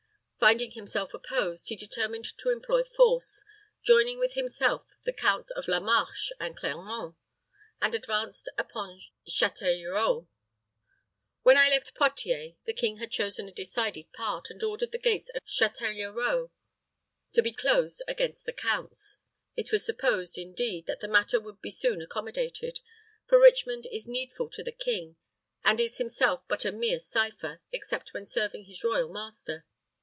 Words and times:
Finding 0.41 0.71
himself 0.71 1.13
opposed, 1.13 1.69
he 1.69 1.75
determined 1.75 2.35
to 2.39 2.49
employ 2.49 2.81
force; 2.83 3.43
joined 3.83 4.17
with 4.17 4.33
himself 4.33 4.87
the 5.05 5.13
Counts 5.13 5.51
of 5.51 5.67
La 5.67 5.79
Marche 5.79 6.31
and 6.39 6.57
Clermont, 6.57 7.15
and 7.79 7.93
advanced 7.93 8.49
upon 8.57 8.99
Chatellerault. 9.29 10.27
When 11.43 11.57
I 11.57 11.69
left 11.69 11.93
Poictiers, 11.93 12.55
the 12.65 12.73
king 12.73 12.97
had 12.97 13.11
chosen 13.11 13.47
a 13.47 13.51
decided 13.53 14.11
part, 14.13 14.49
and 14.49 14.63
ordered 14.63 14.91
the 14.91 14.97
gates 14.97 15.29
of 15.29 15.43
Chatellerault 15.45 16.49
to 17.33 17.41
be 17.43 17.53
closed 17.53 18.01
against 18.07 18.47
the 18.47 18.51
counts. 18.53 19.17
It 19.55 19.71
was 19.71 19.85
supposed, 19.85 20.39
indeed, 20.39 20.87
that 20.87 21.01
the 21.01 21.07
matter 21.07 21.39
would 21.39 21.61
be 21.61 21.69
soon 21.69 22.01
accommodated; 22.01 22.79
for 23.27 23.39
Richmond 23.39 23.85
is 23.91 24.07
needful 24.07 24.49
to 24.49 24.63
the 24.63 24.71
king, 24.71 25.17
and 25.63 25.79
is 25.79 25.99
himself 25.99 26.41
but 26.47 26.65
a 26.65 26.71
mere 26.71 26.99
cipher, 26.99 27.61
except 27.71 28.11
when 28.15 28.25
serving 28.25 28.65
his 28.65 28.83
royal 28.83 29.13
master. 29.13 29.65